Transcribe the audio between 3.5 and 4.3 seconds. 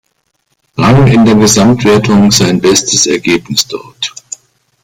dort.